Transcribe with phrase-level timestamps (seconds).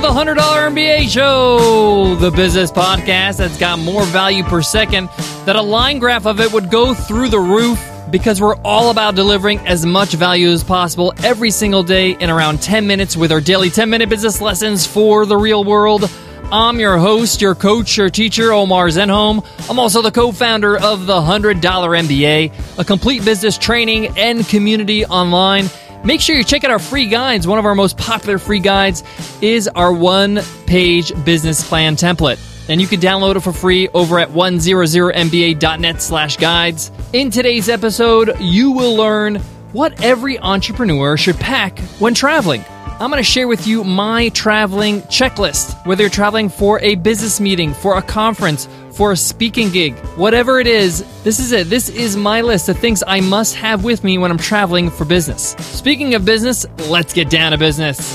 [0.00, 5.10] the $100 MBA Show, the business podcast that's got more value per second
[5.44, 7.78] that a line graph of it would go through the roof
[8.10, 12.62] because we're all about delivering as much value as possible every single day in around
[12.62, 16.10] 10 minutes with our daily 10 minute business lessons for the real world.
[16.50, 19.44] I'm your host, your coach, your teacher, Omar Zenhom.
[19.68, 25.04] I'm also the co founder of the $100 MBA, a complete business training and community
[25.04, 25.68] online.
[26.02, 27.46] Make sure you check out our free guides.
[27.46, 29.02] One of our most popular free guides
[29.42, 32.38] is our one page business plan template.
[32.70, 36.90] And you can download it for free over at 100mba.net slash guides.
[37.12, 39.36] In today's episode, you will learn
[39.72, 42.64] what every entrepreneur should pack when traveling.
[43.00, 45.86] I'm going to share with you my traveling checklist.
[45.86, 48.68] Whether you're traveling for a business meeting, for a conference,
[49.00, 51.70] for a speaking gig, whatever it is, this is it.
[51.70, 55.06] This is my list of things I must have with me when I'm traveling for
[55.06, 55.52] business.
[55.58, 58.12] Speaking of business, let's get down to business.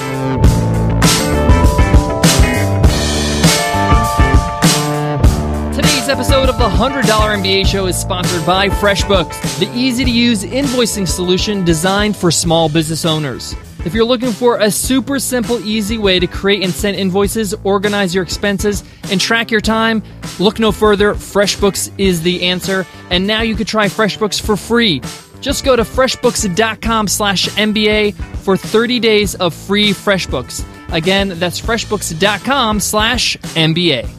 [5.76, 10.44] Today's episode of the $100 MBA Show is sponsored by FreshBooks, the easy to use
[10.44, 13.56] invoicing solution designed for small business owners.
[13.86, 18.16] If you're looking for a super simple, easy way to create and send invoices, organize
[18.16, 20.02] your expenses, and track your time,
[20.40, 21.14] look no further.
[21.14, 22.88] FreshBooks is the answer.
[23.12, 25.02] And now you can try FreshBooks for free.
[25.40, 30.66] Just go to freshbooks.com slash MBA for 30 days of free FreshBooks.
[30.92, 34.10] Again, that's freshbooks.com slash MBA.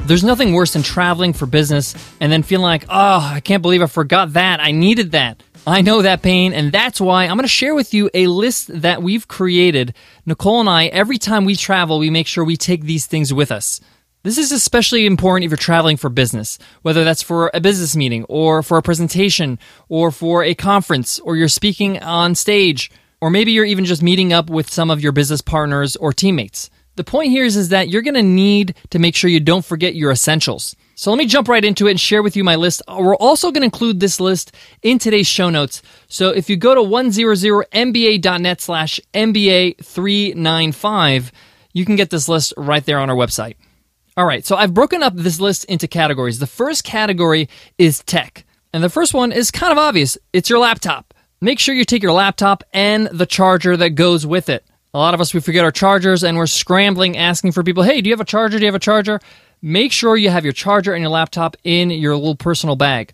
[0.00, 3.80] There's nothing worse than traveling for business and then feeling like, oh, I can't believe
[3.80, 4.60] I forgot that.
[4.60, 5.42] I needed that.
[5.68, 8.82] I know that pain, and that's why I'm going to share with you a list
[8.82, 9.96] that we've created.
[10.24, 13.50] Nicole and I, every time we travel, we make sure we take these things with
[13.50, 13.80] us.
[14.22, 18.24] This is especially important if you're traveling for business, whether that's for a business meeting
[18.28, 22.88] or for a presentation or for a conference or you're speaking on stage,
[23.20, 26.70] or maybe you're even just meeting up with some of your business partners or teammates.
[26.94, 29.64] The point here is, is that you're going to need to make sure you don't
[29.64, 30.76] forget your essentials.
[30.98, 32.80] So let me jump right into it and share with you my list.
[32.88, 35.82] Uh, we're also going to include this list in today's show notes.
[36.08, 41.32] So if you go to 100mba.net slash MBA395,
[41.74, 43.56] you can get this list right there on our website.
[44.16, 46.38] All right, so I've broken up this list into categories.
[46.38, 48.46] The first category is tech.
[48.72, 50.16] And the first one is kind of obvious.
[50.32, 51.12] It's your laptop.
[51.42, 54.64] Make sure you take your laptop and the charger that goes with it.
[54.94, 58.00] A lot of us, we forget our chargers and we're scrambling asking for people, hey,
[58.00, 58.58] do you have a charger?
[58.58, 59.20] Do you have a charger?
[59.62, 63.12] Make sure you have your charger and your laptop in your little personal bag.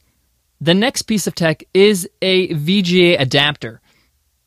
[0.61, 3.81] The next piece of tech is a VGA adapter.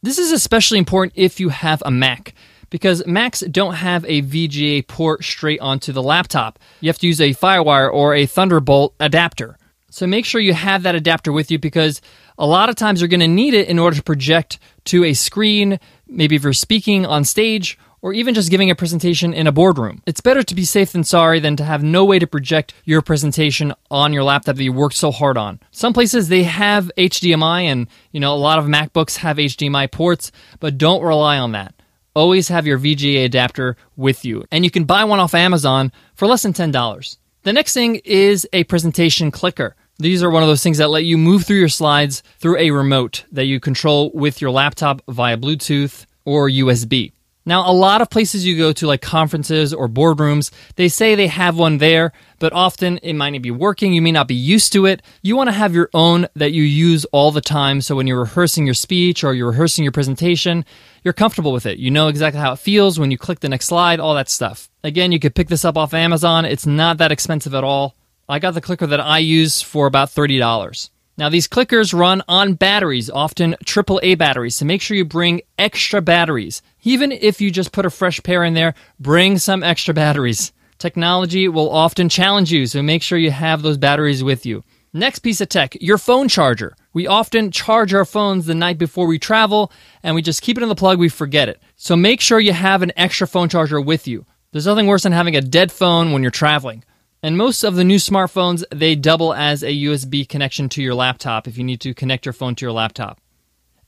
[0.03, 2.33] This is especially important if you have a Mac
[2.69, 6.59] because Macs don't have a VGA port straight onto the laptop.
[6.81, 9.57] You have to use a Firewire or a Thunderbolt adapter.
[9.89, 12.01] So make sure you have that adapter with you because
[12.37, 15.13] a lot of times you're going to need it in order to project to a
[15.13, 19.51] screen, maybe if you're speaking on stage or even just giving a presentation in a
[19.51, 19.99] boardroom.
[20.05, 23.01] It's better to be safe than sorry than to have no way to project your
[23.01, 25.59] presentation on your laptop that you worked so hard on.
[25.71, 30.31] Some places they have HDMI and, you know, a lot of MacBooks have HDMI ports,
[30.59, 31.73] but don't rely on that.
[32.13, 36.27] Always have your VGA adapter with you, and you can buy one off Amazon for
[36.27, 37.17] less than $10.
[37.41, 39.75] The next thing is a presentation clicker.
[39.97, 42.69] These are one of those things that let you move through your slides through a
[42.69, 47.14] remote that you control with your laptop via Bluetooth or USB.
[47.47, 51.27] Now, a lot of places you go to, like conferences or boardrooms, they say they
[51.27, 53.93] have one there, but often it might not be working.
[53.93, 55.03] You may not be used to it.
[55.21, 57.81] You want to have your own that you use all the time.
[57.81, 60.65] So when you're rehearsing your speech or you're rehearsing your presentation,
[61.03, 61.77] you're comfortable with it.
[61.77, 64.67] You know exactly how it feels when you click the next slide, all that stuff.
[64.83, 66.45] Again, you could pick this up off Amazon.
[66.45, 67.95] It's not that expensive at all.
[68.27, 70.89] I got the clicker that I use for about $30.
[71.17, 76.01] Now, these clickers run on batteries, often AAA batteries, so make sure you bring extra
[76.01, 76.61] batteries.
[76.85, 80.53] Even if you just put a fresh pair in there, bring some extra batteries.
[80.77, 84.63] Technology will often challenge you, so make sure you have those batteries with you.
[84.93, 86.75] Next piece of tech, your phone charger.
[86.93, 89.71] We often charge our phones the night before we travel,
[90.03, 91.59] and we just keep it in the plug, we forget it.
[91.75, 94.23] So make sure you have an extra phone charger with you.
[94.51, 96.83] There's nothing worse than having a dead phone when you're traveling.
[97.23, 101.47] And most of the new smartphones, they double as a USB connection to your laptop
[101.47, 103.19] if you need to connect your phone to your laptop.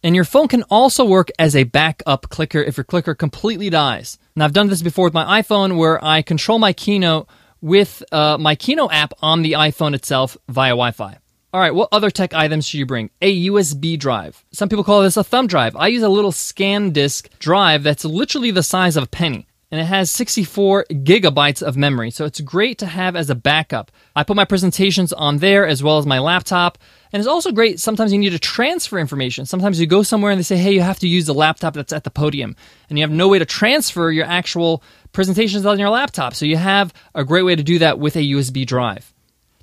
[0.04, 4.18] And your phone can also work as a backup clicker if your clicker completely dies.
[4.36, 7.28] Now, I've done this before with my iPhone where I control my Keynote
[7.62, 11.18] with uh, my Keynote app on the iPhone itself via Wi Fi.
[11.54, 13.10] All right, what other tech items should you bring?
[13.22, 14.46] A USB drive.
[14.52, 15.76] Some people call this a thumb drive.
[15.76, 19.86] I use a little SanDisk drive that's literally the size of a penny and it
[19.86, 22.10] has 64 gigabytes of memory.
[22.10, 23.92] So it's great to have as a backup.
[24.16, 26.78] I put my presentations on there as well as my laptop.
[27.12, 27.80] And it's also great.
[27.80, 29.46] Sometimes you need to transfer information.
[29.46, 31.92] Sometimes you go somewhere and they say, hey, you have to use the laptop that's
[31.92, 32.56] at the podium.
[32.90, 36.34] And you have no way to transfer your actual presentations on your laptop.
[36.34, 39.14] So you have a great way to do that with a USB drive.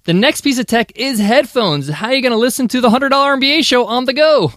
[0.04, 1.88] The next piece of tech is headphones.
[1.88, 4.52] How are you going to listen to the $100 MBA show on the go?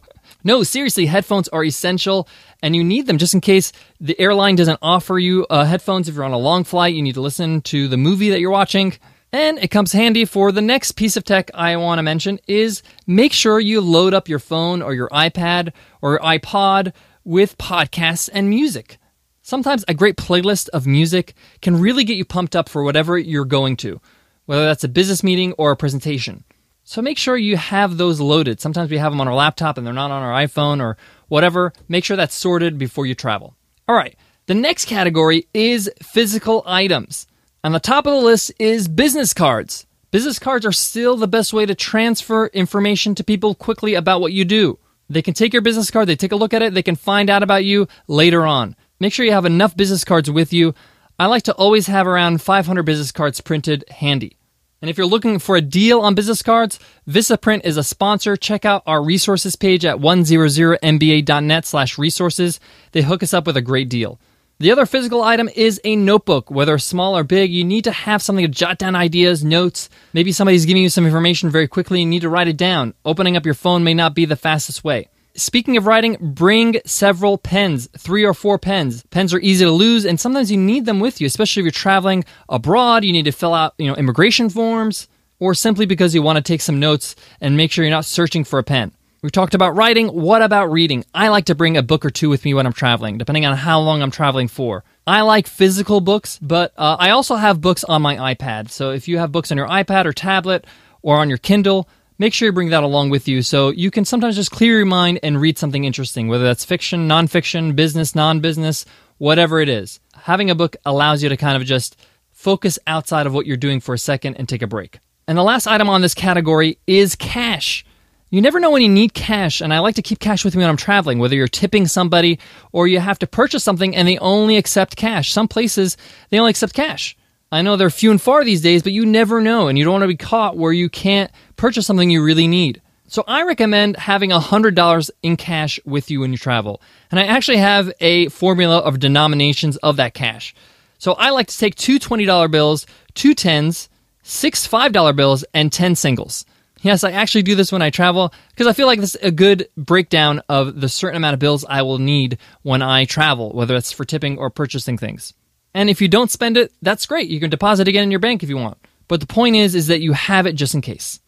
[0.47, 2.25] No, seriously, headphones are essential
[2.63, 6.15] and you need them just in case the airline doesn't offer you uh, headphones if
[6.15, 8.94] you're on a long flight, you need to listen to the movie that you're watching.
[9.33, 12.81] And it comes handy for the next piece of tech I want to mention is
[13.05, 16.94] make sure you load up your phone or your iPad or iPod
[17.25, 18.99] with podcasts and music.
[19.41, 23.44] Sometimes a great playlist of music can really get you pumped up for whatever you're
[23.44, 23.99] going to,
[24.45, 26.45] whether that's a business meeting or a presentation.
[26.89, 28.62] So make sure you have those loaded.
[28.62, 30.95] Sometimes we have them on our laptop and they're not on our iPhone or
[31.28, 31.74] whatever.
[31.89, 33.57] Make sure that's sorted before you travel.
[33.89, 34.16] All right.
[34.45, 37.28] The next category is physical items.
[37.62, 39.86] On the top of the list is business cards.
[40.12, 44.31] Business cards are still the best way to transfer information to people quickly about what
[44.31, 44.80] you do.
[45.10, 47.30] They can take your business card, they take a look at it, they can find
[47.30, 48.78] out about you later on.
[49.01, 50.74] Make sure you have enough business cards with you.
[51.19, 54.37] I like to always have around 500 business cards printed handy.
[54.81, 56.79] And if you're looking for a deal on business cards,
[57.09, 58.38] Vistaprint is a sponsor.
[58.38, 62.59] Check out our resources page at 100mba.net slash resources.
[62.91, 64.19] They hook us up with a great deal.
[64.59, 66.50] The other physical item is a notebook.
[66.51, 69.89] Whether small or big, you need to have something to jot down ideas, notes.
[70.13, 72.94] Maybe somebody's giving you some information very quickly and you need to write it down.
[73.06, 75.09] Opening up your phone may not be the fastest way.
[75.39, 79.04] Speaking of writing, bring several pens, three or four pens.
[79.12, 81.72] Pens are easy to lose, and sometimes you need them with you, especially if you're
[81.72, 83.04] traveling abroad.
[83.04, 85.07] You need to fill out, you know, immigration forms,
[85.39, 88.44] or simply because you want to take some notes and make sure you're not searching
[88.44, 88.92] for a pen.
[89.22, 90.07] We talked about writing.
[90.07, 91.06] What about reading?
[91.13, 93.57] I like to bring a book or two with me when I'm traveling, depending on
[93.57, 94.83] how long I'm traveling for.
[95.06, 98.72] I like physical books, but uh, I also have books on my iPad.
[98.72, 100.66] So if you have books on your iPad or tablet
[101.04, 101.88] or on your Kindle,
[102.18, 104.86] make sure you bring that along with you so you can sometimes just clear your
[104.86, 108.86] mind and read something interesting, whether that's fiction, nonfiction, business, non business,
[109.18, 110.00] whatever it is.
[110.14, 111.98] Having a book allows you to kind of just
[112.31, 115.00] focus outside of what you're doing for a second and take a break.
[115.28, 117.84] And the last item on this category is cash.
[118.30, 120.62] You never know when you need cash, and I like to keep cash with me
[120.62, 122.40] when I'm traveling, whether you're tipping somebody
[122.74, 125.31] or you have to purchase something and they only accept cash.
[125.31, 125.96] Some places,
[126.30, 127.16] they only accept cash.
[127.51, 129.94] I know they're few and far these days, but you never know, and you don't
[129.94, 132.81] want to be caught where you can't purchase something you really need.
[133.07, 136.81] So I recommend having $100 in cash with you when you travel.
[137.09, 140.53] And I actually have a formula of denominations of that cash.
[140.97, 143.88] So I like to take two $20 bills, two tens,
[144.23, 146.45] six $5 bills, and 10 singles.
[146.81, 149.31] Yes, I actually do this when I travel because I feel like this is a
[149.31, 153.75] good breakdown of the certain amount of bills I will need when I travel, whether
[153.75, 155.33] it's for tipping or purchasing things.
[155.74, 157.30] And if you don't spend it, that's great.
[157.30, 158.78] You can deposit it again in your bank if you want.
[159.08, 161.19] But the point is, is that you have it just in case.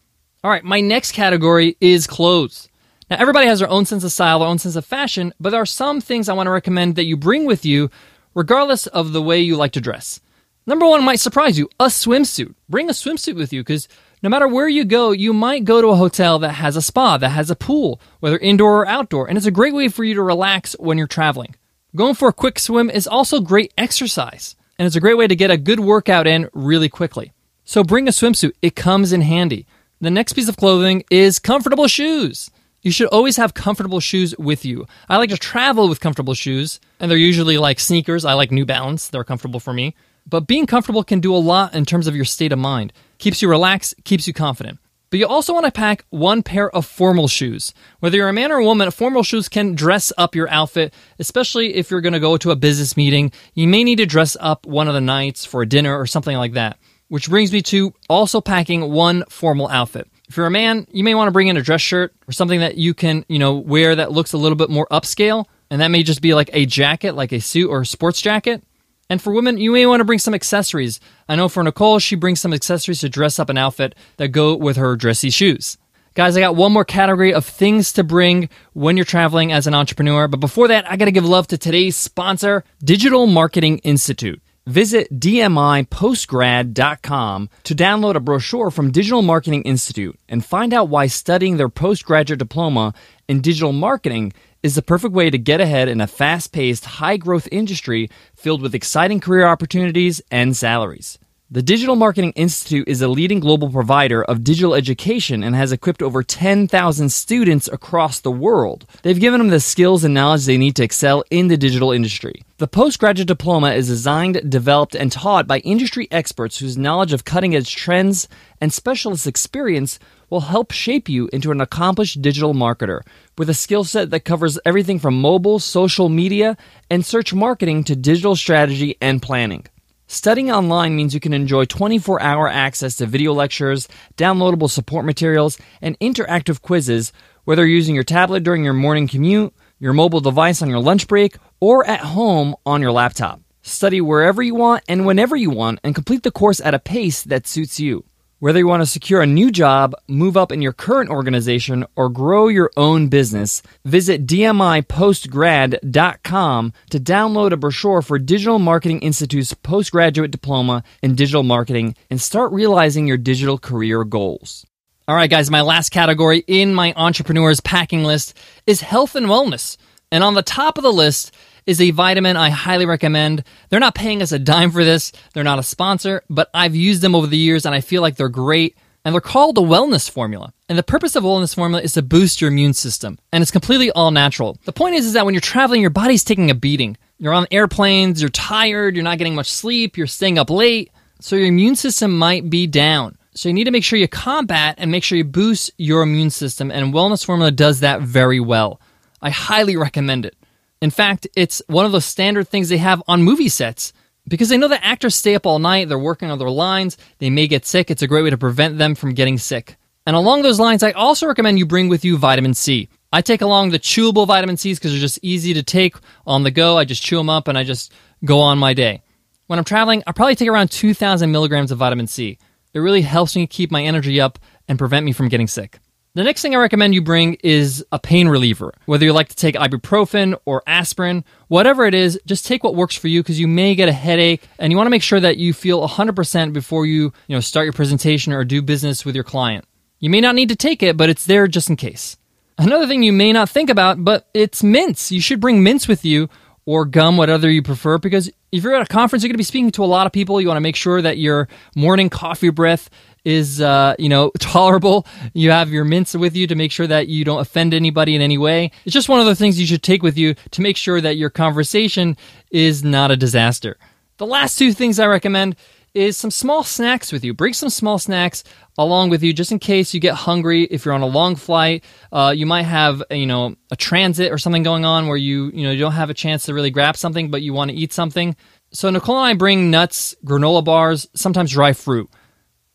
[0.42, 2.68] All right, my next category is clothes.
[3.10, 5.60] Now, everybody has their own sense of style, their own sense of fashion, but there
[5.60, 7.90] are some things I want to recommend that you bring with you,
[8.34, 10.20] regardless of the way you like to dress.
[10.66, 12.54] Number one might surprise you a swimsuit.
[12.68, 13.88] Bring a swimsuit with you because
[14.22, 17.16] no matter where you go, you might go to a hotel that has a spa,
[17.18, 20.14] that has a pool, whether indoor or outdoor, and it's a great way for you
[20.14, 21.56] to relax when you're traveling.
[21.96, 25.34] Going for a quick swim is also great exercise, and it's a great way to
[25.34, 27.32] get a good workout in really quickly.
[27.64, 29.66] So bring a swimsuit, it comes in handy.
[30.00, 32.48] The next piece of clothing is comfortable shoes.
[32.82, 34.86] You should always have comfortable shoes with you.
[35.08, 38.24] I like to travel with comfortable shoes, and they're usually like sneakers.
[38.24, 39.96] I like New Balance, they're comfortable for me.
[40.28, 42.92] But being comfortable can do a lot in terms of your state of mind.
[43.18, 44.78] Keeps you relaxed, keeps you confident.
[45.10, 47.74] But you also want to pack one pair of formal shoes.
[47.98, 51.74] Whether you're a man or a woman, formal shoes can dress up your outfit, especially
[51.74, 53.32] if you're going to go to a business meeting.
[53.54, 56.36] You may need to dress up one of the nights for a dinner or something
[56.36, 56.78] like that.
[57.08, 60.08] Which brings me to also packing one formal outfit.
[60.28, 62.60] If you're a man, you may want to bring in a dress shirt or something
[62.60, 65.46] that you can, you know, wear that looks a little bit more upscale.
[65.70, 68.62] And that may just be like a jacket, like a suit or a sports jacket.
[69.10, 71.00] And for women, you may want to bring some accessories.
[71.28, 74.54] I know for Nicole, she brings some accessories to dress up an outfit that go
[74.54, 75.76] with her dressy shoes.
[76.14, 79.74] Guys, I got one more category of things to bring when you're traveling as an
[79.74, 80.28] entrepreneur.
[80.28, 84.40] But before that, I got to give love to today's sponsor, Digital Marketing Institute.
[84.66, 91.56] Visit dmipostgrad.com to download a brochure from Digital Marketing Institute and find out why studying
[91.56, 92.94] their postgraduate diploma
[93.28, 97.16] in digital marketing is the perfect way to get ahead in a fast paced, high
[97.16, 101.18] growth industry filled with exciting career opportunities and salaries.
[101.52, 106.00] The Digital Marketing Institute is a leading global provider of digital education and has equipped
[106.00, 108.86] over 10,000 students across the world.
[109.02, 112.44] They've given them the skills and knowledge they need to excel in the digital industry.
[112.58, 117.56] The postgraduate diploma is designed, developed, and taught by industry experts whose knowledge of cutting
[117.56, 118.28] edge trends
[118.60, 123.00] and specialist experience will help shape you into an accomplished digital marketer
[123.36, 126.56] with a skill set that covers everything from mobile, social media,
[126.88, 129.66] and search marketing to digital strategy and planning.
[130.12, 133.86] Studying online means you can enjoy 24 hour access to video lectures,
[134.16, 137.12] downloadable support materials, and interactive quizzes,
[137.44, 141.36] whether using your tablet during your morning commute, your mobile device on your lunch break,
[141.60, 143.40] or at home on your laptop.
[143.62, 147.22] Study wherever you want and whenever you want, and complete the course at a pace
[147.22, 148.04] that suits you.
[148.40, 152.08] Whether you want to secure a new job, move up in your current organization, or
[152.08, 160.30] grow your own business, visit DMIPostgrad.com to download a brochure for Digital Marketing Institute's postgraduate
[160.30, 164.64] diploma in digital marketing and start realizing your digital career goals.
[165.06, 168.34] All right, guys, my last category in my entrepreneur's packing list
[168.66, 169.76] is health and wellness.
[170.10, 171.34] And on the top of the list
[171.66, 173.44] is a vitamin I highly recommend.
[173.68, 177.02] They're not paying us a dime for this, they're not a sponsor, but I've used
[177.02, 178.76] them over the years and I feel like they're great.
[179.02, 180.52] And they're called the Wellness Formula.
[180.68, 183.18] And the purpose of Wellness Formula is to boost your immune system.
[183.32, 184.58] And it's completely all natural.
[184.66, 186.98] The point is, is that when you're traveling, your body's taking a beating.
[187.16, 190.90] You're on airplanes, you're tired, you're not getting much sleep, you're staying up late.
[191.20, 193.16] So your immune system might be down.
[193.32, 196.30] So you need to make sure you combat and make sure you boost your immune
[196.30, 196.70] system.
[196.70, 198.80] And Wellness Formula does that very well.
[199.22, 200.36] I highly recommend it.
[200.80, 203.92] In fact, it's one of the standard things they have on movie sets
[204.26, 207.30] because they know that actors stay up all night, they're working on their lines, they
[207.30, 207.90] may get sick.
[207.90, 209.76] It's a great way to prevent them from getting sick.
[210.06, 212.88] And along those lines, I also recommend you bring with you vitamin C.
[213.12, 215.96] I take along the chewable vitamin C's because they're just easy to take
[216.26, 216.78] on the go.
[216.78, 217.92] I just chew them up and I just
[218.24, 219.02] go on my day.
[219.48, 222.38] When I'm traveling, I probably take around 2,000 milligrams of vitamin C.
[222.72, 225.80] It really helps me keep my energy up and prevent me from getting sick.
[226.14, 228.74] The next thing I recommend you bring is a pain reliever.
[228.86, 232.96] Whether you like to take ibuprofen or aspirin, whatever it is, just take what works
[232.96, 235.36] for you because you may get a headache and you want to make sure that
[235.36, 239.22] you feel 100% before you, you know, start your presentation or do business with your
[239.22, 239.64] client.
[240.00, 242.16] You may not need to take it, but it's there just in case.
[242.58, 245.12] Another thing you may not think about, but it's mints.
[245.12, 246.28] You should bring mints with you
[246.66, 249.44] or gum, whatever you prefer, because if you're at a conference, you're going to be
[249.44, 250.40] speaking to a lot of people.
[250.40, 252.90] You want to make sure that your morning coffee breath
[253.24, 255.06] is uh, you know tolerable.
[255.34, 258.22] You have your mints with you to make sure that you don't offend anybody in
[258.22, 258.70] any way.
[258.84, 261.16] It's just one of the things you should take with you to make sure that
[261.16, 262.16] your conversation
[262.50, 263.78] is not a disaster.
[264.18, 265.56] The last two things I recommend
[265.94, 267.34] is some small snacks with you.
[267.34, 268.44] Bring some small snacks
[268.78, 270.64] along with you just in case you get hungry.
[270.64, 274.38] If you're on a long flight, uh, you might have you know a transit or
[274.38, 276.96] something going on where you you know you don't have a chance to really grab
[276.96, 278.36] something, but you want to eat something.
[278.72, 282.08] So Nicole and I bring nuts, granola bars, sometimes dry fruit.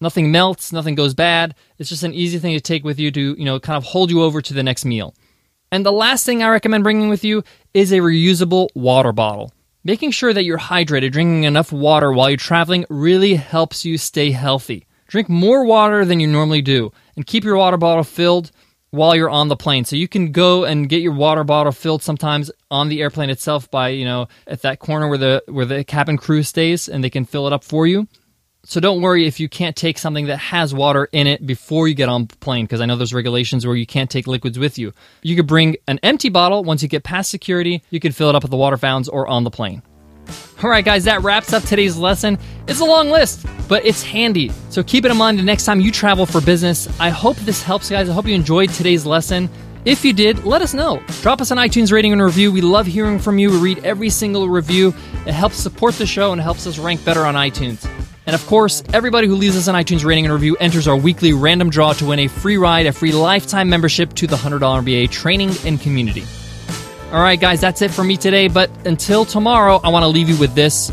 [0.01, 1.55] Nothing melts, nothing goes bad.
[1.77, 4.11] It's just an easy thing to take with you to, you know, kind of hold
[4.11, 5.15] you over to the next meal.
[5.71, 9.53] And the last thing I recommend bringing with you is a reusable water bottle.
[9.83, 14.31] Making sure that you're hydrated, drinking enough water while you're traveling really helps you stay
[14.31, 14.87] healthy.
[15.07, 18.51] Drink more water than you normally do and keep your water bottle filled
[18.89, 19.85] while you're on the plane.
[19.85, 23.69] So you can go and get your water bottle filled sometimes on the airplane itself
[23.69, 27.09] by, you know, at that corner where the where the cabin crew stays and they
[27.09, 28.07] can fill it up for you.
[28.67, 31.93] So don't worry if you can't take something that has water in it before you
[31.93, 34.79] get on the plane, because I know there's regulations where you can't take liquids with
[34.79, 34.91] you.
[35.21, 36.63] You could bring an empty bottle.
[36.63, 39.27] Once you get past security, you can fill it up at the water fountains or
[39.27, 39.83] on the plane.
[40.63, 42.39] All right, guys, that wraps up today's lesson.
[42.67, 44.51] It's a long list, but it's handy.
[44.69, 46.87] So keep it in mind the next time you travel for business.
[46.99, 48.09] I hope this helps, guys.
[48.09, 49.47] I hope you enjoyed today's lesson.
[49.85, 51.03] If you did, let us know.
[51.21, 52.51] Drop us an iTunes rating and review.
[52.51, 53.51] We love hearing from you.
[53.51, 54.95] We read every single review.
[55.27, 57.87] It helps support the show and helps us rank better on iTunes.
[58.25, 61.33] And of course, everybody who leaves us an iTunes rating and review enters our weekly
[61.33, 65.11] random draw to win a free ride, a free lifetime membership to the $100 MBA
[65.11, 66.23] training and community.
[67.11, 68.47] All right, guys, that's it for me today.
[68.47, 70.91] But until tomorrow, I want to leave you with this.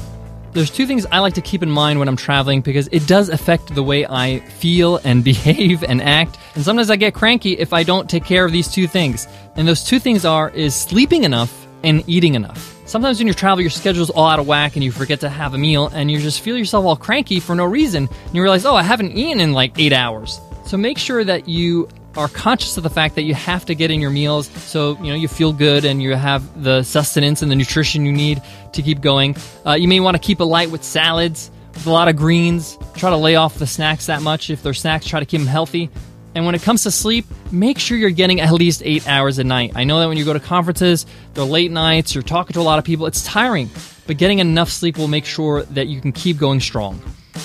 [0.53, 3.31] There's two things I like to keep in mind when I'm traveling because it does
[3.31, 6.37] affect the way I feel and behave and act.
[6.55, 9.27] And sometimes I get cranky if I don't take care of these two things.
[9.57, 12.72] And those two things are is sleeping enough and eating enough.
[12.92, 15.54] Sometimes when you travel, your schedule's all out of whack and you forget to have
[15.54, 18.06] a meal and you just feel yourself all cranky for no reason.
[18.26, 20.38] And you realize, oh, I haven't eaten in like eight hours.
[20.66, 23.90] So make sure that you are conscious of the fact that you have to get
[23.90, 27.50] in your meals so you know you feel good and you have the sustenance and
[27.50, 28.42] the nutrition you need
[28.75, 29.37] to keep going.
[29.64, 32.76] Uh, you may want to keep it light with salads, with a lot of greens.
[32.94, 34.50] Try to lay off the snacks that much.
[34.50, 35.88] If they're snacks, try to keep them healthy.
[36.35, 39.45] And when it comes to sleep, make sure you're getting at least eight hours a
[39.45, 39.73] night.
[39.75, 42.62] I know that when you go to conferences, they're late nights, you're talking to a
[42.62, 43.69] lot of people, it's tiring,
[44.07, 47.01] but getting enough sleep will make sure that you can keep going strong.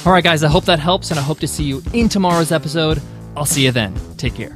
[0.06, 2.52] All right, guys, I hope that helps, and I hope to see you in tomorrow's
[2.52, 3.02] episode.
[3.36, 3.94] I'll see you then.
[4.18, 4.54] Take care.